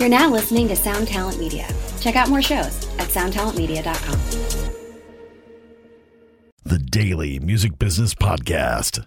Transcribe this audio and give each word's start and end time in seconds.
You're 0.00 0.08
now 0.08 0.30
listening 0.30 0.66
to 0.68 0.76
Sound 0.76 1.08
Talent 1.08 1.38
Media. 1.38 1.68
Check 2.00 2.16
out 2.16 2.30
more 2.30 2.40
shows 2.40 2.88
at 2.98 3.08
soundtalentmedia.com. 3.08 4.18
The 6.64 6.78
Daily 6.78 7.38
Music 7.38 7.78
Business 7.78 8.14
Podcast. 8.14 9.04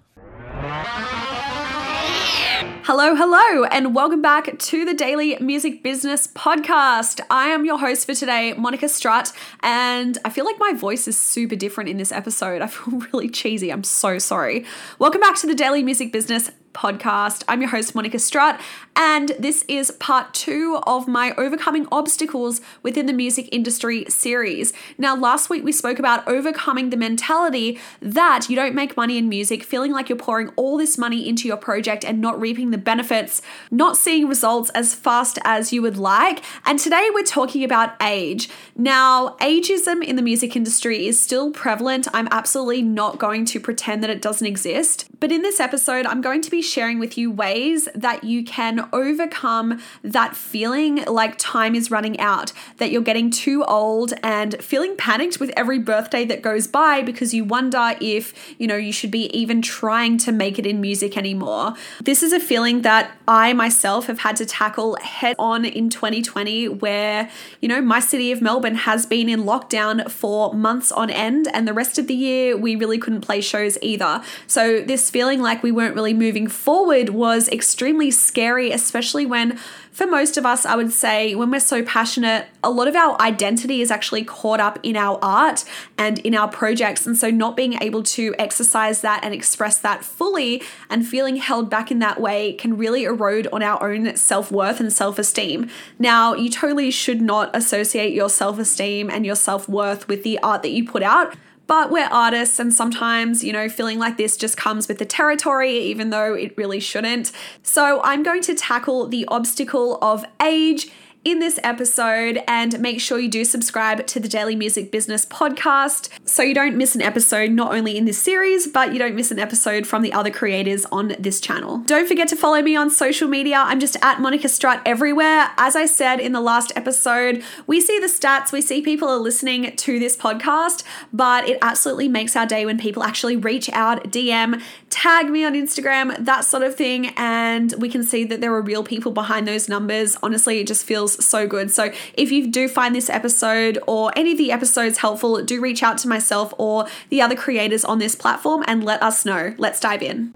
Hello, 2.86 3.16
hello, 3.16 3.64
and 3.64 3.96
welcome 3.96 4.22
back 4.22 4.60
to 4.60 4.86
the 4.86 4.94
Daily 4.94 5.36
Music 5.40 5.82
Business 5.82 6.28
Podcast. 6.28 7.22
I 7.32 7.48
am 7.48 7.66
your 7.66 7.80
host 7.80 8.06
for 8.06 8.14
today, 8.14 8.54
Monica 8.54 8.88
Strutt, 8.88 9.32
and 9.62 10.20
I 10.24 10.30
feel 10.30 10.46
like 10.46 10.60
my 10.60 10.74
voice 10.74 11.08
is 11.08 11.20
super 11.20 11.56
different 11.56 11.90
in 11.90 11.98
this 11.98 12.12
episode. 12.12 12.62
I 12.62 12.68
feel 12.68 13.00
really 13.14 13.30
cheesy. 13.30 13.72
I'm 13.72 13.84
so 13.84 14.20
sorry. 14.20 14.64
Welcome 15.00 15.22
back 15.22 15.38
to 15.38 15.48
the 15.48 15.56
Daily 15.56 15.82
Music 15.82 16.12
Business 16.12 16.52
podcast. 16.74 17.44
I'm 17.48 17.62
your 17.62 17.70
host, 17.70 17.96
Monica 17.96 18.20
Strutt, 18.20 18.60
and 18.96 19.30
this 19.40 19.64
is 19.68 19.92
part 19.92 20.34
two 20.34 20.80
of 20.86 21.08
my 21.08 21.34
Overcoming 21.38 21.88
Obstacles 21.92 22.62
Within 22.82 23.06
the 23.06 23.14
Music 23.14 23.48
Industry 23.52 24.06
series. 24.10 24.74
Now, 24.98 25.16
last 25.16 25.50
week 25.50 25.64
we 25.64 25.72
spoke 25.72 26.00
about 26.00 26.28
overcoming 26.28 26.90
the 26.90 26.98
mentality 26.98 27.80
that 28.02 28.50
you 28.50 28.56
don't 28.56 28.76
make 28.76 28.98
money 28.98 29.18
in 29.18 29.30
music, 29.30 29.64
feeling 29.64 29.92
like 29.92 30.10
you're 30.10 30.18
pouring 30.18 30.50
all 30.56 30.78
this 30.78 30.98
money 30.98 31.28
into 31.28 31.48
your 31.48 31.58
project 31.58 32.04
and 32.04 32.20
not 32.20 32.40
reaping 32.40 32.72
the 32.72 32.78
benefits, 32.78 33.42
not 33.72 33.98
seeing 33.98 34.28
results 34.28 34.70
as 34.72 34.96
fast 34.96 35.40
as 35.46 35.72
you 35.72 35.82
would 35.82 35.98
like. 35.98 36.44
And 36.66 36.80
today 36.80 37.10
we're 37.14 37.24
talking 37.24 37.64
about 37.64 38.02
age. 38.02 38.50
Now, 38.76 39.36
ageism 39.42 40.04
in 40.04 40.16
the 40.16 40.22
music 40.22 40.56
industry 40.56 41.06
is 41.06 41.20
still 41.22 41.52
prevalent. 41.52 42.08
I'm 42.14 42.28
absolutely 42.32 42.82
not 42.82 43.20
going 43.20 43.46
to 43.46 43.60
pretend 43.60 44.04
that 44.04 44.10
it 44.10 44.22
doesn't 44.22 44.48
exist. 44.48 45.08
But 45.20 45.32
in 45.32 45.44
this 45.44 45.60
episode, 45.60 46.06
I'm 46.06 46.22
going 46.22 46.42
to 46.42 46.52
be 46.52 46.63
sharing 46.64 47.00
with 47.00 47.18
you 47.18 47.30
ways 47.32 47.88
that 47.94 48.24
you 48.24 48.44
can 48.44 48.90
overcome 48.92 49.80
that 50.02 50.36
feeling 50.36 51.04
like 51.06 51.38
time 51.38 51.76
is 51.76 51.92
running 51.92 52.20
out, 52.20 52.52
that 52.78 52.92
you're 52.92 53.02
getting 53.02 53.30
too 53.30 53.64
old 53.66 54.14
and 54.24 54.62
feeling 54.64 54.96
panicked 54.96 55.40
with 55.40 55.52
every 55.56 55.80
birthday 55.80 56.26
that 56.26 56.42
goes 56.42 56.68
by 56.68 57.02
because 57.02 57.34
you 57.34 57.44
wonder 57.44 57.96
if, 58.02 58.56
you 58.60 58.68
know, 58.68 58.76
you 58.76 58.92
should 58.92 59.12
be 59.12 59.26
even 59.38 59.62
trying 59.62 60.18
to 60.18 60.32
make 60.32 60.58
it 60.58 60.66
in 60.66 60.82
music 60.82 61.18
anymore. 61.18 61.74
This 62.02 62.24
is 62.24 62.34
a 62.34 62.40
feeling 62.40 62.82
that 62.82 63.12
I 63.28 63.54
myself 63.54 64.08
have 64.08 64.20
had 64.20 64.36
to 64.38 64.46
tackle 64.46 64.98
head 65.02 65.36
on 65.40 65.66
in 65.66 65.90
2020 65.90 66.70
where, 66.70 67.30
you 67.62 67.68
know, 67.68 67.82
my 67.82 68.00
city 68.00 68.32
of 68.32 68.42
Melbourne 68.42 68.76
has 68.76 69.06
been 69.06 69.30
in 69.30 69.44
lockdown 69.44 70.10
for 70.10 70.54
months 70.54 70.92
on 70.92 71.10
end 71.10 71.48
and 71.54 71.68
the 71.68 71.74
rest 71.74 71.98
of 71.98 72.08
the 72.08 72.14
year 72.14 72.56
we 72.58 72.76
really 72.76 72.98
couldn't 72.98 73.22
play 73.22 73.42
shows 73.42 73.78
either. 73.82 74.24
So 74.48 74.82
this 74.82 75.10
feeling 75.10 75.42
like 75.42 75.64
we 75.64 75.72
weren't 75.72 75.96
really 75.96 76.14
moving 76.14 76.48
forward 76.54 77.10
was 77.10 77.50
extremely 77.50 78.12
scary, 78.12 78.72
especially 78.72 79.26
when, 79.26 79.58
for 79.92 80.08
most 80.08 80.38
of 80.38 80.46
us, 80.46 80.66
I 80.66 80.76
would 80.76 80.92
say, 80.92 81.36
when 81.36 81.52
we're 81.52 81.60
so 81.60 81.84
passionate, 81.84 82.48
a 82.64 82.72
lot 82.72 82.88
of 82.88 82.96
our 82.96 83.20
identity 83.22 83.82
is 83.82 83.92
actually 83.92 84.24
caught 84.24 84.60
up 84.60 84.80
in 84.84 84.96
our 84.96 85.20
art 85.22 85.66
and 85.98 86.20
in 86.20 86.34
our 86.36 86.48
projects. 86.48 87.06
And 87.06 87.18
so, 87.18 87.30
not 87.30 87.58
being 87.58 87.82
able 87.82 88.04
to 88.04 88.34
exercise 88.40 89.02
that 89.02 89.24
and 89.24 89.34
express 89.34 89.78
that 89.80 90.06
fully 90.06 90.64
and 90.90 91.08
feeling 91.08 91.36
held 91.36 91.70
back 91.70 91.92
in 91.92 92.00
that 92.00 92.22
way 92.22 92.54
can 92.54 92.78
really 92.78 93.04
erode 93.04 93.48
on 93.48 93.62
our 93.62 93.84
own 93.88 94.16
self 94.16 94.52
worth 94.52 94.80
and 94.80 94.92
self 94.92 95.20
esteem. 95.20 95.70
Now, 96.00 96.34
you 96.34 96.50
totally 96.50 96.92
should 96.92 97.22
not 97.22 97.56
associate 97.56 98.14
your 98.14 98.30
self 98.30 98.60
esteem 98.60 99.10
and 99.10 99.26
your 99.26 99.36
self 99.36 99.68
worth 99.68 100.08
with 100.08 100.24
the 100.24 100.40
art 100.40 100.62
that 100.62 100.72
you 100.72 100.88
put 100.88 101.04
out. 101.04 101.36
But 101.66 101.92
we're 101.92 102.08
artists, 102.08 102.60
and 102.60 102.74
sometimes, 102.74 103.44
you 103.44 103.54
know, 103.54 103.70
feeling 103.70 103.98
like 103.98 104.18
this 104.18 104.36
just 104.36 104.58
comes 104.58 104.88
with 104.88 105.00
the 105.00 105.06
territory, 105.06 105.78
even 105.78 106.10
though 106.10 106.34
it 106.34 106.58
really 106.58 106.80
shouldn't. 106.80 107.32
So, 107.62 108.02
I'm 108.04 108.22
going 108.22 108.42
to 108.44 108.56
tackle 108.56 109.08
the 109.08 109.26
obstacle 109.28 109.98
of 110.02 110.26
age 110.42 110.92
in 111.26 111.40
this 111.40 111.60
episode 111.64 112.42
and 112.48 112.80
make 112.80 113.00
sure 113.00 113.18
you 113.18 113.30
do 113.30 113.46
subscribe 113.46 114.06
to 114.08 114.20
the 114.20 114.28
Daily 114.28 114.56
Music 114.56 114.92
Business 114.92 115.26
podcast 115.26 116.10
so 116.26 116.44
you 116.44 116.54
don't 116.54 116.76
miss 116.76 116.96
an 116.96 117.02
episode 117.02 117.52
not 117.52 117.74
only 117.74 117.98
in 117.98 118.06
this 118.06 118.22
series, 118.22 118.68
but 118.68 118.92
you 118.92 119.00
don't 119.00 119.16
miss 119.16 119.32
an 119.32 119.40
episode 119.40 119.88
from 119.88 120.02
the 120.02 120.12
other 120.12 120.30
creators 120.30 120.86
on 120.92 121.16
this 121.18 121.40
channel. 121.40 121.78
Don't 121.86 122.08
forget 122.08 122.28
to 122.30 122.36
follow 122.36 122.62
me 122.62 122.76
on 122.76 122.90
social 122.90 123.30
media. 123.30 123.58
I'm 123.58 123.80
just 123.80 123.96
at 124.02 124.20
Monica 124.20 124.50
Strutt 124.50 124.82
everywhere. 124.86 125.52
As 125.58 125.76
I 125.76 125.86
said 125.86 126.20
in 126.20 126.34
the 126.34 126.42
last 126.42 126.74
episode, 126.76 127.42
we 127.68 127.80
see 127.80 128.00
the 128.00 128.08
stats, 128.08 128.52
we 128.52 128.62
see 128.62 128.82
people 128.82 129.08
are 129.08 129.18
listening 129.18 129.76
to 129.76 130.00
this 130.00 130.18
podcast, 130.18 130.84
but 131.14 131.48
it 131.48 131.58
absolutely 131.62 132.10
makes 132.10 132.36
our 132.36 132.46
day 132.46 132.66
when 132.66 132.78
people 132.78 133.04
actually 133.04 133.38
reach 133.38 133.70
out, 133.70 134.04
DM, 134.06 134.62
tag 134.90 135.30
me 135.30 135.46
on 135.46 135.54
Instagram, 135.54 136.24
that 136.26 136.44
sort 136.44 136.64
of 136.64 136.76
thing, 136.76 137.08
and 137.16 137.74
we 137.78 137.90
can 137.90 138.04
see 138.04 138.26
that 138.26 138.42
there 138.42 138.54
are 138.54 138.62
real 138.62 138.84
people 138.84 139.12
behind 139.12 139.48
those 139.48 139.70
numbers. 139.70 140.18
Honestly, 140.22 140.60
it 140.60 140.68
just 140.68 140.86
feels 140.86 141.13
so 141.14 141.48
good. 141.48 141.72
So 141.72 141.92
if 142.14 142.32
you 142.32 142.48
do 142.48 142.68
find 142.68 142.96
this 142.96 143.10
episode 143.10 143.80
or 143.88 144.12
any 144.16 144.32
of 144.34 144.38
the 144.38 144.52
episodes 144.52 145.00
helpful, 145.00 145.44
do 145.44 145.62
reach 145.62 145.84
out 145.84 145.98
to 146.00 146.08
myself 146.08 146.54
or 146.58 146.88
the 147.10 147.22
other 147.22 147.36
creators 147.36 147.84
on 147.86 148.00
this 148.00 148.16
platform 148.16 148.64
and 148.68 148.84
let 148.84 149.02
us 149.02 149.26
know. 149.26 149.54
Let's 149.58 149.80
dive 149.80 150.02
in. 150.02 150.34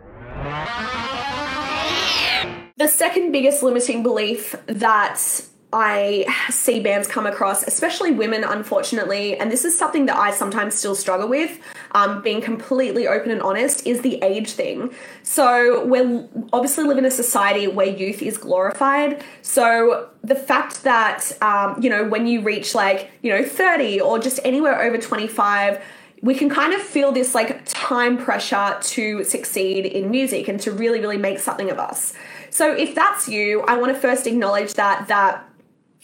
The 2.77 2.88
second 2.88 3.31
biggest 3.31 3.63
limiting 3.63 4.03
belief 4.03 4.55
that 4.67 5.41
I 5.73 6.25
see 6.50 6.79
bands 6.79 7.09
come 7.09 7.25
across, 7.25 7.63
especially 7.63 8.11
women, 8.11 8.45
unfortunately, 8.45 9.38
and 9.38 9.51
this 9.51 9.66
is 9.66 9.78
something 9.78 10.05
that 10.05 10.16
I 10.16 10.31
sometimes 10.31 10.75
still 10.75 10.95
struggle 10.95 11.28
with, 11.28 11.59
um, 11.91 12.22
being 12.22 12.39
completely 12.39 13.05
open 13.05 13.31
and 13.31 13.41
honest, 13.41 13.85
is 13.85 14.01
the 14.01 14.16
age 14.23 14.51
thing. 14.51 14.94
So, 15.23 15.83
we 15.83 16.25
obviously 16.53 16.85
live 16.85 16.97
in 16.97 17.03
a 17.03 17.11
society 17.11 17.67
where 17.67 17.88
youth 17.88 18.22
is 18.22 18.38
glorified. 18.38 19.22
So, 19.41 20.07
the 20.23 20.35
fact 20.35 20.83
that, 20.83 21.33
um, 21.41 21.81
you 21.81 21.89
know, 21.89 22.06
when 22.06 22.27
you 22.27 22.41
reach 22.41 22.73
like, 22.73 23.11
you 23.22 23.29
know, 23.29 23.44
30 23.44 24.00
or 24.00 24.19
just 24.19 24.39
anywhere 24.45 24.81
over 24.81 24.97
25, 24.97 25.83
we 26.22 26.33
can 26.33 26.50
kind 26.50 26.73
of 26.73 26.81
feel 26.81 27.11
this 27.11 27.35
like 27.35 27.61
time 27.66 28.17
pressure 28.17 28.77
to 28.81 29.23
succeed 29.25 29.85
in 29.85 30.09
music 30.09 30.47
and 30.47 30.61
to 30.61 30.72
really, 30.72 31.01
really 31.01 31.17
make 31.17 31.39
something 31.39 31.69
of 31.69 31.77
us. 31.77 32.13
So, 32.51 32.73
if 32.73 32.95
that's 32.95 33.27
you, 33.27 33.63
I 33.63 33.75
want 33.75 33.94
to 33.94 34.00
first 34.00 34.27
acknowledge 34.27 34.73
that 34.75 35.09
that 35.09 35.44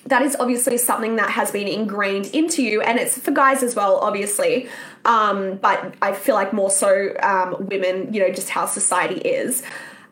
that 0.05 0.21
is 0.21 0.35
obviously 0.39 0.77
something 0.77 1.15
that 1.15 1.29
has 1.29 1.51
been 1.51 1.67
ingrained 1.67 2.27
into 2.27 2.61
you 2.61 2.81
and 2.81 2.99
it's 2.99 3.17
for 3.17 3.31
guys 3.31 3.63
as 3.63 3.75
well 3.75 3.97
obviously. 3.97 4.67
Um, 5.05 5.57
but 5.57 5.95
i 6.01 6.13
feel 6.13 6.35
like 6.35 6.53
more 6.53 6.69
so 6.69 7.13
um, 7.21 7.67
women 7.67 8.13
you 8.13 8.21
know 8.21 8.31
just 8.31 8.49
how 8.49 8.65
society 8.65 9.19
is. 9.21 9.63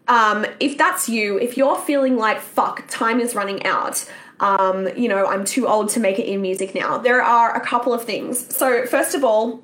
Um, 0.07 0.45
if 0.59 0.77
that's 0.77 1.07
you 1.07 1.39
if 1.39 1.57
you're 1.57 1.77
feeling 1.77 2.17
like 2.17 2.39
fuck 2.39 2.87
time 2.87 3.19
is 3.19 3.35
running 3.35 3.65
out 3.65 4.09
um, 4.39 4.87
you 4.97 5.07
know 5.07 5.27
i'm 5.27 5.45
too 5.45 5.67
old 5.67 5.89
to 5.89 5.99
make 5.99 6.19
it 6.19 6.25
in 6.25 6.41
music 6.41 6.73
now 6.73 6.97
there 6.97 7.21
are 7.21 7.55
a 7.55 7.61
couple 7.61 7.93
of 7.93 8.03
things. 8.03 8.55
So 8.55 8.85
first 8.85 9.15
of 9.15 9.23
all 9.23 9.63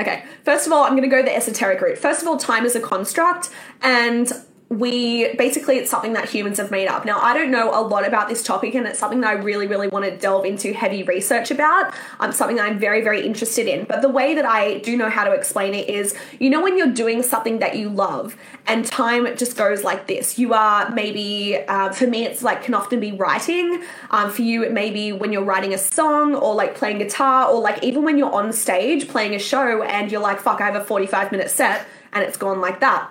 okay 0.00 0.24
first 0.44 0.66
of 0.66 0.72
all 0.72 0.84
i'm 0.84 0.92
going 0.92 1.02
to 1.02 1.08
go 1.08 1.22
the 1.22 1.34
esoteric 1.34 1.80
route. 1.80 1.98
First 1.98 2.22
of 2.22 2.28
all 2.28 2.38
time 2.38 2.64
is 2.64 2.74
a 2.74 2.80
construct 2.80 3.50
and 3.82 4.32
we 4.70 5.34
basically 5.34 5.76
it's 5.76 5.90
something 5.90 6.14
that 6.14 6.28
humans 6.28 6.58
have 6.58 6.70
made 6.70 6.88
up. 6.88 7.04
Now, 7.04 7.20
I 7.20 7.34
don't 7.34 7.50
know 7.50 7.70
a 7.78 7.82
lot 7.82 8.06
about 8.06 8.28
this 8.28 8.42
topic, 8.42 8.74
and 8.74 8.86
it's 8.86 8.98
something 8.98 9.20
that 9.20 9.28
I 9.28 9.32
really, 9.34 9.66
really 9.66 9.88
want 9.88 10.04
to 10.06 10.16
delve 10.16 10.44
into 10.44 10.72
heavy 10.72 11.02
research 11.02 11.50
about. 11.50 11.92
Um, 12.18 12.32
something 12.32 12.58
I'm 12.58 12.78
very, 12.78 13.02
very 13.02 13.26
interested 13.26 13.66
in. 13.66 13.84
But 13.84 14.00
the 14.00 14.08
way 14.08 14.34
that 14.34 14.46
I 14.46 14.78
do 14.78 14.96
know 14.96 15.10
how 15.10 15.24
to 15.24 15.32
explain 15.32 15.74
it 15.74 15.88
is, 15.88 16.14
you 16.40 16.48
know, 16.48 16.62
when 16.62 16.78
you're 16.78 16.92
doing 16.92 17.22
something 17.22 17.58
that 17.58 17.76
you 17.76 17.90
love, 17.90 18.36
and 18.66 18.86
time 18.86 19.36
just 19.36 19.56
goes 19.56 19.84
like 19.84 20.06
this. 20.06 20.38
You 20.38 20.54
are 20.54 20.90
maybe, 20.90 21.58
uh, 21.68 21.92
for 21.92 22.06
me, 22.06 22.24
it's 22.24 22.42
like 22.42 22.62
can 22.62 22.74
often 22.74 23.00
be 23.00 23.12
writing. 23.12 23.84
Um, 24.10 24.30
for 24.30 24.42
you, 24.42 24.64
it 24.64 24.72
may 24.72 24.90
be 24.90 25.12
when 25.12 25.32
you're 25.32 25.44
writing 25.44 25.74
a 25.74 25.78
song, 25.78 26.34
or 26.34 26.54
like 26.54 26.74
playing 26.74 26.98
guitar, 26.98 27.50
or 27.50 27.60
like 27.60 27.82
even 27.84 28.02
when 28.02 28.16
you're 28.16 28.32
on 28.32 28.52
stage 28.52 29.08
playing 29.08 29.34
a 29.34 29.38
show, 29.38 29.82
and 29.82 30.10
you're 30.10 30.22
like, 30.22 30.40
fuck, 30.40 30.60
I 30.60 30.66
have 30.66 30.76
a 30.76 30.84
45 30.84 31.32
minute 31.32 31.50
set, 31.50 31.86
and 32.12 32.24
it's 32.24 32.38
gone 32.38 32.60
like 32.60 32.80
that 32.80 33.10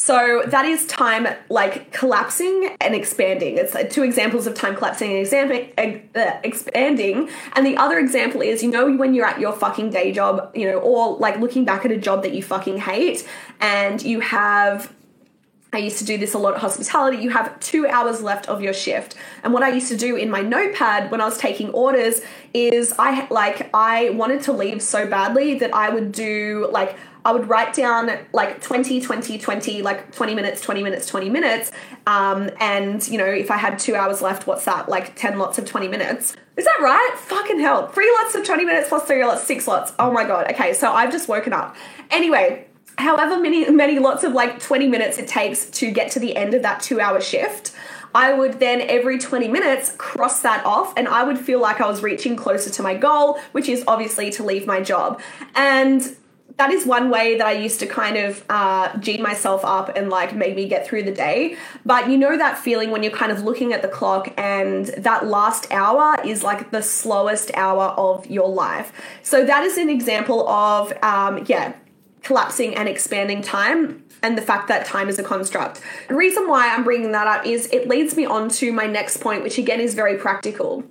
so 0.00 0.42
that 0.46 0.64
is 0.64 0.86
time 0.86 1.28
like 1.50 1.92
collapsing 1.92 2.74
and 2.80 2.94
expanding. 2.94 3.58
It's 3.58 3.76
two 3.94 4.02
examples 4.02 4.46
of 4.46 4.54
time 4.54 4.74
collapsing 4.74 5.26
and 5.76 6.08
uh, 6.16 6.40
expanding. 6.42 7.28
And 7.52 7.66
the 7.66 7.76
other 7.76 7.98
example 7.98 8.40
is, 8.40 8.62
you 8.62 8.70
know, 8.70 8.96
when 8.96 9.12
you're 9.12 9.26
at 9.26 9.40
your 9.40 9.52
fucking 9.52 9.90
day 9.90 10.10
job, 10.10 10.52
you 10.56 10.64
know, 10.64 10.78
or 10.78 11.18
like 11.18 11.38
looking 11.38 11.66
back 11.66 11.84
at 11.84 11.90
a 11.90 11.98
job 11.98 12.22
that 12.22 12.32
you 12.32 12.42
fucking 12.42 12.78
hate 12.78 13.28
and 13.60 14.00
you 14.00 14.20
have 14.20 14.90
I 15.72 15.78
used 15.78 15.98
to 15.98 16.04
do 16.04 16.18
this 16.18 16.34
a 16.34 16.38
lot 16.38 16.54
at 16.54 16.60
hospitality. 16.60 17.18
You 17.18 17.30
have 17.30 17.60
two 17.60 17.86
hours 17.86 18.22
left 18.22 18.48
of 18.48 18.60
your 18.60 18.72
shift. 18.72 19.14
And 19.44 19.52
what 19.52 19.62
I 19.62 19.68
used 19.68 19.88
to 19.88 19.96
do 19.96 20.16
in 20.16 20.28
my 20.28 20.40
notepad 20.40 21.12
when 21.12 21.20
I 21.20 21.26
was 21.26 21.38
taking 21.38 21.70
orders 21.70 22.22
is 22.52 22.92
I 22.98 23.28
like 23.30 23.70
I 23.72 24.10
wanted 24.10 24.42
to 24.44 24.52
leave 24.52 24.82
so 24.82 25.06
badly 25.06 25.58
that 25.58 25.72
I 25.72 25.90
would 25.90 26.10
do 26.10 26.68
like 26.72 26.96
I 27.24 27.32
would 27.32 27.48
write 27.48 27.74
down 27.74 28.10
like 28.32 28.62
20, 28.62 29.00
20, 29.00 29.38
20, 29.38 29.82
like 29.82 30.14
20 30.14 30.34
minutes, 30.34 30.60
20 30.60 30.82
minutes, 30.82 31.06
20 31.06 31.28
minutes. 31.28 31.72
Um, 32.06 32.50
and, 32.60 33.06
you 33.08 33.18
know, 33.18 33.26
if 33.26 33.50
I 33.50 33.56
had 33.56 33.78
two 33.78 33.94
hours 33.94 34.22
left, 34.22 34.46
what's 34.46 34.64
that? 34.64 34.88
Like 34.88 35.16
10 35.16 35.38
lots 35.38 35.58
of 35.58 35.64
20 35.64 35.88
minutes. 35.88 36.36
Is 36.56 36.64
that 36.64 36.78
right? 36.80 37.14
Fucking 37.16 37.60
hell. 37.60 37.88
Three 37.88 38.10
lots 38.22 38.34
of 38.34 38.44
20 38.44 38.64
minutes 38.64 38.88
plus 38.88 39.04
three 39.04 39.24
lots, 39.24 39.44
six 39.44 39.66
lots. 39.66 39.92
Oh 39.98 40.10
my 40.12 40.24
God. 40.24 40.50
Okay, 40.50 40.72
so 40.72 40.92
I've 40.92 41.12
just 41.12 41.28
woken 41.28 41.52
up. 41.52 41.76
Anyway, 42.10 42.66
however 42.98 43.38
many, 43.38 43.70
many 43.70 43.98
lots 43.98 44.24
of 44.24 44.32
like 44.32 44.60
20 44.60 44.88
minutes 44.88 45.18
it 45.18 45.28
takes 45.28 45.66
to 45.70 45.90
get 45.90 46.10
to 46.12 46.20
the 46.20 46.36
end 46.36 46.54
of 46.54 46.62
that 46.62 46.80
two 46.80 47.00
hour 47.00 47.20
shift, 47.20 47.72
I 48.14 48.32
would 48.32 48.58
then 48.58 48.80
every 48.80 49.18
20 49.18 49.48
minutes 49.48 49.94
cross 49.96 50.42
that 50.42 50.64
off 50.66 50.92
and 50.96 51.06
I 51.06 51.22
would 51.22 51.38
feel 51.38 51.60
like 51.60 51.80
I 51.80 51.86
was 51.86 52.02
reaching 52.02 52.36
closer 52.36 52.70
to 52.70 52.82
my 52.82 52.94
goal, 52.96 53.38
which 53.52 53.68
is 53.68 53.84
obviously 53.86 54.30
to 54.32 54.42
leave 54.42 54.66
my 54.66 54.80
job. 54.80 55.20
And 55.54 56.16
that 56.60 56.70
is 56.70 56.84
one 56.84 57.08
way 57.08 57.38
that 57.38 57.46
I 57.46 57.52
used 57.52 57.80
to 57.80 57.86
kind 57.86 58.18
of 58.18 58.44
uh, 58.50 58.94
gene 58.98 59.22
myself 59.22 59.64
up 59.64 59.96
and 59.96 60.10
like 60.10 60.34
make 60.34 60.54
me 60.54 60.68
get 60.68 60.86
through 60.86 61.04
the 61.04 61.10
day. 61.10 61.56
But 61.86 62.10
you 62.10 62.18
know 62.18 62.36
that 62.36 62.58
feeling 62.58 62.90
when 62.90 63.02
you're 63.02 63.16
kind 63.16 63.32
of 63.32 63.42
looking 63.44 63.72
at 63.72 63.80
the 63.80 63.88
clock 63.88 64.30
and 64.36 64.84
that 64.98 65.26
last 65.26 65.72
hour 65.72 66.20
is 66.22 66.42
like 66.42 66.70
the 66.70 66.82
slowest 66.82 67.50
hour 67.54 67.84
of 67.96 68.26
your 68.26 68.50
life. 68.50 68.92
So 69.22 69.42
that 69.42 69.64
is 69.64 69.78
an 69.78 69.88
example 69.88 70.46
of, 70.50 70.92
um, 71.02 71.46
yeah, 71.46 71.72
collapsing 72.24 72.74
and 72.74 72.90
expanding 72.90 73.40
time 73.40 74.04
and 74.22 74.36
the 74.36 74.42
fact 74.42 74.68
that 74.68 74.84
time 74.84 75.08
is 75.08 75.18
a 75.18 75.22
construct. 75.22 75.80
The 76.08 76.14
reason 76.14 76.46
why 76.46 76.68
I'm 76.74 76.84
bringing 76.84 77.12
that 77.12 77.26
up 77.26 77.46
is 77.46 77.70
it 77.72 77.88
leads 77.88 78.18
me 78.18 78.26
on 78.26 78.50
to 78.60 78.70
my 78.70 78.84
next 78.84 79.22
point, 79.22 79.42
which 79.42 79.56
again 79.56 79.80
is 79.80 79.94
very 79.94 80.18
practical. 80.18 80.84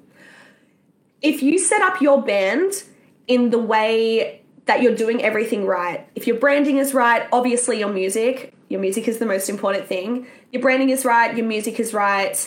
If 1.22 1.44
you 1.44 1.60
set 1.60 1.84
up 1.84 2.02
your 2.02 2.24
band 2.24 2.86
in 3.28 3.52
the 3.52 3.60
way 3.60 4.39
that 4.70 4.84
you're 4.84 4.94
doing 4.94 5.24
everything 5.24 5.66
right, 5.66 6.08
if 6.14 6.28
your 6.28 6.38
branding 6.38 6.78
is 6.78 6.94
right, 6.94 7.28
obviously 7.34 7.80
your 7.80 7.92
music, 7.92 8.54
your 8.68 8.80
music 8.80 9.08
is 9.08 9.18
the 9.18 9.26
most 9.26 9.50
important 9.50 9.88
thing. 9.88 10.28
Your 10.52 10.62
branding 10.62 10.92
is 10.92 11.04
right, 11.04 11.36
your 11.36 11.48
music 11.48 11.80
is 11.80 11.92
right, 11.92 12.38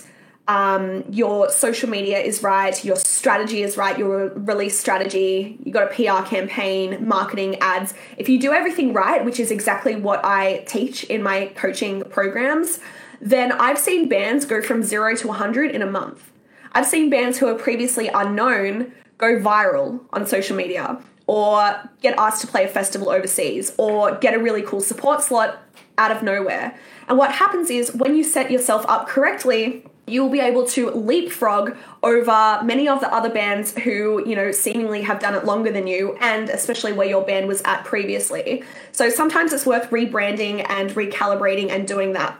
um, 0.47 1.03
your 1.11 1.51
social 1.51 1.89
media 1.89 2.21
is 2.21 2.41
right, 2.45 2.85
your 2.85 2.95
strategy 2.95 3.65
is 3.65 3.77
right, 3.77 3.99
your 3.99 4.29
release 4.35 4.79
strategy, 4.79 5.59
you 5.65 5.73
got 5.73 5.91
a 5.91 5.95
PR 5.97 6.25
campaign, 6.25 7.09
marketing, 7.09 7.57
ads. 7.57 7.93
If 8.17 8.29
you 8.29 8.39
do 8.39 8.53
everything 8.53 8.93
right, 8.93 9.25
which 9.25 9.41
is 9.41 9.51
exactly 9.51 9.97
what 9.97 10.25
I 10.25 10.59
teach 10.59 11.03
in 11.03 11.25
my 11.25 11.47
coaching 11.57 12.05
programs, 12.05 12.79
then 13.21 13.51
I've 13.51 13.81
seen 13.81 14.09
bands 14.09 14.45
go 14.47 14.63
from 14.63 14.85
zero 14.85 15.17
to 15.17 15.27
100 15.27 15.73
in 15.73 15.83
a 15.83 15.91
month. 15.91 16.31
I've 16.71 16.87
seen 16.87 17.11
bands 17.11 17.39
who 17.39 17.49
are 17.49 17.57
previously 17.57 18.07
unknown 18.15 18.93
go 19.19 19.41
viral 19.41 20.05
on 20.13 20.25
social 20.25 20.57
media 20.57 21.03
or 21.33 21.89
get 22.03 22.15
asked 22.19 22.43
to 22.43 22.47
play 22.47 22.63
a 22.63 22.69
festival 22.69 23.09
overseas 23.09 23.73
or 23.79 24.15
get 24.17 24.35
a 24.35 24.39
really 24.39 24.61
cool 24.61 24.83
support 24.83 25.23
slot 25.23 25.63
out 25.97 26.15
of 26.15 26.23
nowhere. 26.23 26.79
And 27.09 27.17
what 27.17 27.33
happens 27.33 27.71
is 27.71 27.91
when 27.95 28.15
you 28.15 28.23
set 28.23 28.51
yourself 28.51 28.85
up 28.87 29.09
correctly, 29.09 29.83
you'll 30.07 30.29
be 30.29 30.41
able 30.41 30.67
to 30.67 30.91
leapfrog 30.91 31.75
over 32.03 32.61
many 32.63 32.87
of 32.87 33.01
the 33.01 33.11
other 33.11 33.31
bands 33.31 33.75
who, 33.79 34.23
you 34.29 34.37
know, 34.37 34.53
seemingly 34.53 35.01
have 35.01 35.21
done 35.21 35.35
it 35.35 35.47
longer 35.47 35.73
than 35.73 35.87
you, 35.87 36.19
and 36.21 36.51
especially 36.51 36.93
where 36.93 37.09
your 37.09 37.25
band 37.25 37.49
was 37.49 37.63
at 37.63 37.83
previously. 37.87 38.63
So 38.91 39.09
sometimes 39.09 39.55
it's 39.55 39.65
worth 39.65 39.89
rebranding 39.89 40.67
and 40.69 40.91
recalibrating 40.91 41.71
and 41.71 41.89
doing 41.89 42.13
that. 42.13 42.37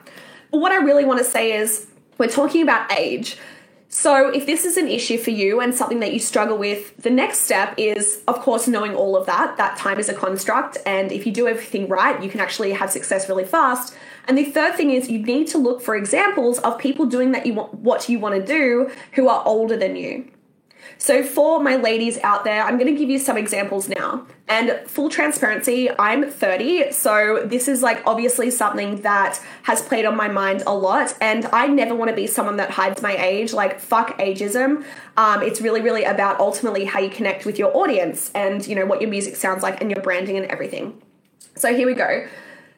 But 0.51 0.59
what 0.59 0.71
I 0.71 0.77
really 0.77 1.07
want 1.07 1.19
to 1.19 1.25
say 1.25 1.53
is 1.53 1.87
we're 2.19 2.29
talking 2.29 2.61
about 2.61 2.93
age. 2.93 3.39
So, 3.95 4.31
if 4.31 4.47
this 4.47 4.65
is 4.65 4.79
an 4.79 4.89
issue 4.89 5.19
for 5.19 5.33
you 5.33 5.61
and 5.61 5.75
something 5.75 6.01
that 6.01 6.15
you 6.15 6.19
struggle 6.19 6.57
with, 6.57 6.97
the 6.97 7.11
next 7.11 7.41
step 7.41 7.75
is, 7.77 8.23
of 8.27 8.41
course, 8.41 8.67
knowing 8.67 8.95
all 8.95 9.15
of 9.15 9.27
that. 9.27 9.59
That 9.59 9.77
time 9.77 9.99
is 9.99 10.09
a 10.09 10.15
construct, 10.15 10.79
and 10.87 11.13
if 11.13 11.27
you 11.27 11.31
do 11.31 11.47
everything 11.47 11.89
right, 11.89 12.21
you 12.23 12.31
can 12.31 12.41
actually 12.41 12.73
have 12.73 12.91
success 12.91 13.29
really 13.29 13.45
fast. 13.45 13.95
And 14.27 14.39
the 14.39 14.47
third 14.47 14.77
thing 14.77 14.93
is, 14.93 15.11
you 15.11 15.19
need 15.19 15.47
to 15.49 15.59
look 15.59 15.83
for 15.83 15.95
examples 15.95 16.59
of 16.61 16.79
people 16.79 17.05
doing 17.05 17.33
that 17.33 17.45
you 17.45 17.53
want, 17.53 17.75
what 17.75 18.09
you 18.09 18.19
want 18.19 18.35
to 18.35 18.45
do 18.45 18.91
who 19.13 19.29
are 19.29 19.43
older 19.45 19.77
than 19.77 19.95
you. 19.95 20.27
So, 20.99 21.23
for 21.23 21.61
my 21.61 21.77
ladies 21.77 22.19
out 22.19 22.45
there, 22.45 22.63
I'm 22.63 22.79
going 22.79 22.93
to 22.93 22.99
give 22.99 23.11
you 23.11 23.19
some 23.19 23.37
examples 23.37 23.89
now. 23.89 24.27
And 24.49 24.81
full 24.87 25.09
transparency, 25.09 25.91
I'm 25.99 26.31
30, 26.31 26.93
so 26.93 27.43
this 27.45 27.69
is 27.69 27.83
like 27.83 28.03
obviously 28.07 28.51
something 28.51 29.01
that 29.03 29.41
has 29.63 29.83
played 29.83 30.05
on 30.05 30.17
my 30.17 30.29
mind 30.29 30.63
a 30.67 30.75
lot. 30.75 31.15
And 31.21 31.47
I 31.47 31.67
never 31.67 31.95
want 31.95 32.11
to 32.11 32.15
be 32.15 32.27
someone 32.27 32.57
that 32.57 32.71
hides 32.71 33.03
my 33.03 33.17
age. 33.17 33.53
Like, 33.53 33.81
fuck 33.81 34.19
ageism. 34.19 34.85
Um, 35.17 35.43
it's 35.43 35.61
really, 35.61 35.81
really 35.81 36.05
about 36.05 36.39
ultimately 36.39 36.85
how 36.85 37.01
you 37.01 37.11
connect 37.11 37.47
with 37.47 37.59
your 37.59 37.77
audience 37.77 38.31
and, 38.35 38.67
you 38.67 38.75
know, 38.75 38.87
what 38.87 39.01
your 39.01 39.11
music 39.11 39.37
sounds 39.37 39.63
like 39.63 39.81
and 39.81 39.91
your 39.91 40.03
branding 40.03 40.37
and 40.37 40.47
everything. 40.47 41.01
So, 41.57 41.75
here 41.75 41.87
we 41.87 41.95
go. 41.95 42.27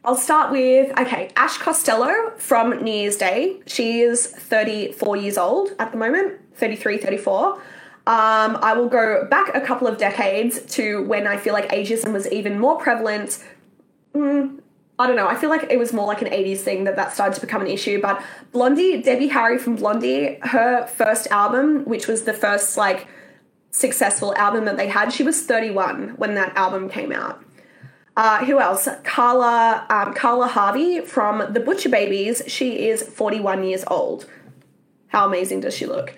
I'll 0.07 0.17
start 0.17 0.53
with, 0.53 0.91
okay, 0.99 1.31
Ash 1.35 1.57
Costello 1.57 2.33
from 2.37 2.83
New 2.85 2.93
Year's 2.93 3.17
Day. 3.17 3.63
She 3.67 4.01
is 4.01 4.27
34 4.27 5.17
years 5.17 5.39
old 5.39 5.71
at 5.79 5.93
the 5.93 5.97
moment, 5.97 6.41
33, 6.57 6.99
34. 6.99 7.59
Um, 8.07 8.59
I 8.61 8.75
will 8.75 8.89
go 8.89 9.27
back 9.31 9.55
a 9.55 9.61
couple 9.63 9.87
of 9.87 9.97
decades 9.97 10.61
to 10.75 11.03
when 11.05 11.27
I 11.27 11.39
feel 11.39 11.55
like 11.55 11.71
ageism 11.71 12.13
was 12.13 12.31
even 12.31 12.59
more 12.59 12.77
prevalent. 12.77 13.43
Mm, 14.15 14.61
I 14.99 15.07
don't 15.07 15.17
know. 15.17 15.27
I 15.27 15.35
feel 15.37 15.49
like 15.49 15.67
it 15.71 15.79
was 15.79 15.93
more 15.93 16.07
like 16.07 16.21
an 16.21 16.29
80s 16.29 16.59
thing 16.59 16.85
that 16.85 16.97
that 16.97 17.15
started 17.15 17.35
to 17.37 17.41
become 17.41 17.63
an 17.63 17.67
issue. 17.67 18.01
But 18.03 18.23
Blondie, 18.53 19.01
Debbie 19.01 19.29
Harry 19.29 19.59
from 19.59 19.77
Blondie, 19.77 20.39
her 20.43 20.87
first 20.87 21.29
album, 21.29 21.85
which 21.87 22.07
was 22.07 22.25
the 22.25 22.35
first 22.35 22.77
like 22.77 23.09
successful 23.71 24.35
album 24.37 24.67
that 24.67 24.77
they 24.77 24.89
had, 24.89 25.13
she 25.13 25.23
was 25.23 25.43
31 25.43 26.11
when 26.11 26.35
that 26.35 26.55
album 26.57 26.91
came 26.91 27.11
out. 27.11 27.43
Uh, 28.17 28.45
who 28.45 28.61
else? 28.61 28.87
Carla, 29.03 29.87
um, 29.91 30.15
Carla 30.15 30.47
Harvey 30.47 31.01
from 31.01 31.53
the 31.53 31.59
Butcher 31.59 31.89
Babies. 31.89 32.43
She 32.47 32.87
is 32.87 33.03
41 33.03 33.65
years 33.65 33.83
old. 33.89 34.27
How 35.09 35.27
amazing 35.27 35.61
does 35.61 35.75
she 35.75 35.87
look? 35.87 36.15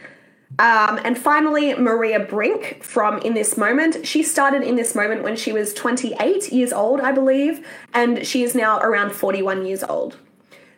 Um, 0.59 1.01
and 1.05 1.19
finally, 1.19 1.75
Maria 1.75 2.21
Brink 2.21 2.83
from 2.83 3.19
In 3.19 3.35
This 3.35 3.57
Moment. 3.57 4.07
She 4.07 4.23
started 4.23 4.63
In 4.63 4.77
This 4.77 4.95
Moment 4.95 5.23
when 5.23 5.37
she 5.37 5.53
was 5.53 5.75
28 5.75 6.53
years 6.53 6.73
old, 6.73 7.01
I 7.01 7.13
believe, 7.13 7.67
and 7.93 8.27
she 8.27 8.43
is 8.43 8.55
now 8.55 8.79
around 8.79 9.11
41 9.11 9.67
years 9.67 9.83
old. 9.83 10.17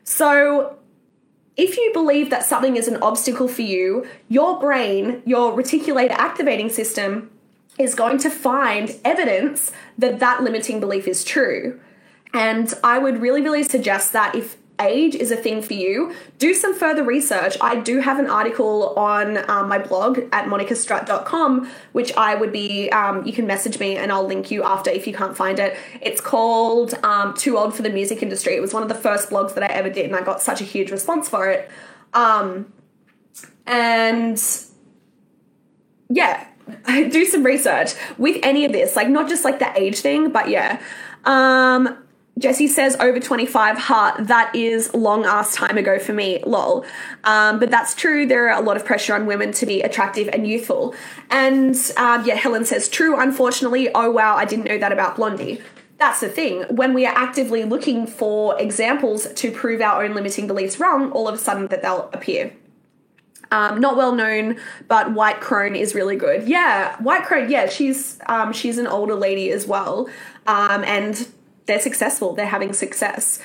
So, 0.05 0.79
if 1.56 1.76
you 1.76 1.91
believe 1.93 2.31
that 2.31 2.44
something 2.44 2.76
is 2.76 2.88
an 2.88 3.03
obstacle 3.03 3.49
for 3.49 3.62
you, 3.62 4.06
your 4.29 4.59
brain, 4.59 5.23
your 5.26 5.53
reticular 5.53 6.09
activating 6.11 6.71
system, 6.71 7.31
is 7.79 7.94
going 7.94 8.19
to 8.19 8.31
find 8.31 8.97
evidence 9.05 9.71
that 9.97 10.19
that 10.19 10.43
limiting 10.43 10.81
belief 10.81 11.06
is 11.06 11.25
true. 11.25 11.79
And 12.32 12.73
I 12.82 12.99
would 12.99 13.21
really, 13.21 13.43
really 13.43 13.62
suggest 13.62 14.12
that 14.12 14.35
if 14.35 14.56
age 14.81 15.15
is 15.15 15.31
a 15.31 15.37
thing 15.37 15.63
for 15.63 15.75
you, 15.75 16.15
do 16.39 16.55
some 16.55 16.75
further 16.75 17.03
research. 17.03 17.57
I 17.61 17.77
do 17.77 18.01
have 18.01 18.19
an 18.19 18.27
article 18.27 18.95
on 18.99 19.39
um, 19.51 19.69
my 19.69 19.79
blog 19.79 20.19
at 20.33 20.47
monicastrutt.com, 20.47 21.71
which 21.93 22.13
I 22.17 22.35
would 22.35 22.53
be, 22.53 22.91
um, 22.91 23.27
you 23.27 23.33
can 23.33 23.47
message 23.47 23.79
me 23.79 23.97
and 23.97 24.13
I'll 24.13 24.27
link 24.27 24.51
you 24.51 24.63
after 24.63 24.91
if 24.91 25.07
you 25.07 25.15
can't 25.15 25.37
find 25.37 25.59
it. 25.59 25.77
It's 26.01 26.21
called 26.21 26.95
um, 27.03 27.35
Too 27.35 27.59
Old 27.59 27.75
for 27.75 27.83
the 27.83 27.91
Music 27.91 28.23
Industry. 28.23 28.55
It 28.55 28.61
was 28.61 28.73
one 28.73 28.83
of 28.83 28.89
the 28.89 28.95
first 28.95 29.31
blogs 29.31 29.55
that 29.55 29.63
I 29.63 29.69
ever 29.69 29.91
did 29.91 30.07
and 30.07 30.17
I 30.17 30.23
got 30.23 30.41
such 30.41 30.61
a 30.61 30.65
huge 30.65 30.91
response 30.91 31.29
for 31.29 31.49
it. 31.51 31.71
Um, 32.15 32.73
and 33.67 34.43
yeah, 36.09 36.47
do 36.87 37.25
some 37.25 37.45
research 37.45 37.93
with 38.17 38.38
any 38.43 38.64
of 38.64 38.73
this, 38.73 38.97
like 38.97 39.09
not 39.09 39.29
just 39.29 39.45
like 39.45 39.59
the 39.59 39.79
age 39.79 40.00
thing, 40.00 40.31
but 40.31 40.49
yeah. 40.49 40.81
Um, 41.25 41.99
Jesse 42.38 42.68
says 42.68 42.97
over 43.00 43.18
25 43.18 43.78
heart. 43.78 44.26
That 44.28 44.54
is 44.54 44.95
long 44.95 45.25
ass 45.25 45.54
time 45.54 45.76
ago 45.76 45.99
for 45.99 46.12
me, 46.12 46.42
lol. 46.47 46.85
Um, 47.25 47.59
but 47.59 47.71
that's 47.71 47.95
true. 47.95 48.26
There 48.26 48.49
are 48.49 48.61
a 48.61 48.64
lot 48.64 48.76
of 48.76 48.85
pressure 48.85 49.14
on 49.14 49.26
women 49.26 49.52
to 49.52 49.66
be 49.66 49.83
attractive 49.83 50.28
and 50.33 50.47
youthful. 50.47 50.95
And 51.30 51.75
um, 51.97 52.25
yeah, 52.25 52.35
Helen 52.35 52.64
says 52.64 52.88
true. 52.88 53.18
Unfortunately, 53.18 53.90
oh 53.95 54.11
wow, 54.11 54.37
I 54.37 54.45
didn't 54.45 54.66
know 54.66 54.78
that 54.78 54.92
about 54.92 55.16
Blondie. 55.16 55.61
That's 55.99 56.21
the 56.21 56.28
thing. 56.28 56.62
When 56.71 56.95
we 56.95 57.07
are 57.07 57.14
actively 57.14 57.64
looking 57.64 58.07
for 58.07 58.59
examples 58.61 59.33
to 59.33 59.50
prove 59.50 59.80
our 59.80 60.04
own 60.04 60.14
limiting 60.14 60.47
beliefs 60.47 60.78
wrong, 60.78 61.11
all 61.11 61.26
of 61.26 61.35
a 61.35 61.38
sudden 61.38 61.66
that 61.68 61.83
they'll 61.83 62.09
appear. 62.12 62.52
Um, 63.50 63.80
not 63.80 63.97
well 63.97 64.14
known, 64.14 64.59
but 64.88 65.12
White 65.14 65.40
Crone 65.40 65.75
is 65.75 65.95
really 65.95 66.16
good. 66.16 66.47
Yeah, 66.47 67.00
White 67.02 67.25
Crone. 67.25 67.50
Yeah, 67.50 67.68
she's 67.68 68.21
um, 68.26 68.52
she's 68.52 68.76
an 68.78 68.87
older 68.87 69.14
lady 69.14 69.50
as 69.50 69.66
well, 69.66 70.09
um, 70.47 70.85
and 70.85 71.26
they're 71.69 71.81
successful. 71.81 72.35
They're 72.35 72.47
having 72.47 72.73
success. 72.73 73.39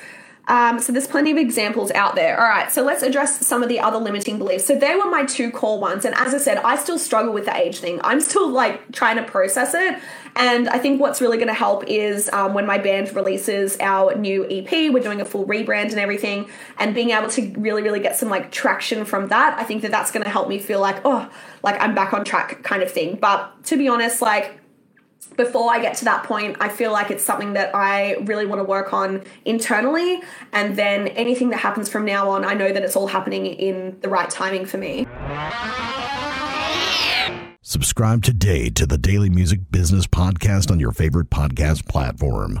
Um, 0.46 0.78
so 0.78 0.92
there's 0.92 1.06
plenty 1.06 1.30
of 1.30 1.38
examples 1.38 1.90
out 1.92 2.16
there. 2.16 2.38
All 2.38 2.46
right, 2.46 2.70
so 2.70 2.82
let's 2.82 3.02
address 3.02 3.46
some 3.46 3.62
of 3.62 3.68
the 3.68 3.80
other 3.80 3.98
limiting 3.98 4.38
beliefs. 4.38 4.66
So 4.66 4.74
they 4.74 4.94
were 4.94 5.08
my 5.08 5.24
two 5.24 5.50
core 5.50 5.78
ones, 5.78 6.04
and 6.04 6.14
as 6.16 6.34
I 6.34 6.38
said, 6.38 6.58
I 6.58 6.76
still 6.76 6.98
struggle 6.98 7.32
with 7.32 7.46
the 7.46 7.56
age 7.56 7.78
thing. 7.78 7.98
I'm 8.04 8.20
still 8.20 8.50
like 8.50 8.92
trying 8.92 9.16
to 9.16 9.22
process 9.22 9.72
it, 9.72 9.98
and 10.36 10.68
I 10.68 10.78
think 10.78 11.00
what's 11.00 11.22
really 11.22 11.38
going 11.38 11.48
to 11.48 11.54
help 11.54 11.84
is 11.86 12.28
um, 12.30 12.52
when 12.52 12.66
my 12.66 12.76
band 12.76 13.14
releases 13.16 13.78
our 13.80 14.14
new 14.16 14.46
EP. 14.50 14.92
We're 14.92 15.02
doing 15.02 15.22
a 15.22 15.24
full 15.24 15.46
rebrand 15.46 15.90
and 15.90 15.98
everything, 15.98 16.50
and 16.78 16.94
being 16.94 17.10
able 17.10 17.30
to 17.30 17.50
really, 17.56 17.82
really 17.82 18.00
get 18.00 18.16
some 18.16 18.28
like 18.28 18.50
traction 18.52 19.06
from 19.06 19.28
that. 19.28 19.58
I 19.58 19.64
think 19.64 19.80
that 19.80 19.90
that's 19.90 20.10
going 20.10 20.24
to 20.24 20.30
help 20.30 20.48
me 20.48 20.58
feel 20.58 20.80
like 20.80 21.00
oh, 21.06 21.30
like 21.62 21.80
I'm 21.80 21.94
back 21.94 22.12
on 22.12 22.22
track, 22.22 22.62
kind 22.62 22.82
of 22.82 22.90
thing. 22.90 23.16
But 23.16 23.64
to 23.64 23.78
be 23.78 23.88
honest, 23.88 24.20
like 24.20 24.60
before 25.36 25.72
I 25.72 25.80
get 25.80 25.96
to 25.98 26.04
that 26.06 26.24
point, 26.24 26.56
I 26.60 26.68
feel 26.68 26.92
like 26.92 27.10
it's 27.10 27.24
something 27.24 27.54
that 27.54 27.74
I 27.74 28.14
really 28.22 28.46
want 28.46 28.60
to 28.60 28.64
work 28.64 28.92
on 28.92 29.22
internally. 29.44 30.22
And 30.52 30.76
then 30.76 31.08
anything 31.08 31.50
that 31.50 31.58
happens 31.58 31.88
from 31.88 32.04
now 32.04 32.30
on, 32.30 32.44
I 32.44 32.54
know 32.54 32.72
that 32.72 32.82
it's 32.82 32.96
all 32.96 33.08
happening 33.08 33.46
in 33.46 33.98
the 34.00 34.08
right 34.08 34.30
timing 34.30 34.66
for 34.66 34.78
me. 34.78 35.06
Subscribe 37.62 38.22
today 38.22 38.70
to 38.70 38.86
the 38.86 38.98
Daily 38.98 39.30
Music 39.30 39.60
Business 39.70 40.06
Podcast 40.06 40.70
on 40.70 40.78
your 40.78 40.92
favorite 40.92 41.30
podcast 41.30 41.88
platform. 41.88 42.60